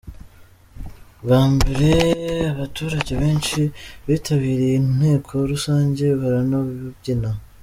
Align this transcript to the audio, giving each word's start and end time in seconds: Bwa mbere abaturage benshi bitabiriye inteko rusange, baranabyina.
Bwa 1.23 1.41
mbere 1.55 1.89
abaturage 2.53 3.11
benshi 3.21 3.61
bitabiriye 4.07 4.75
inteko 4.81 5.33
rusange, 5.51 6.05
baranabyina. 6.19 7.29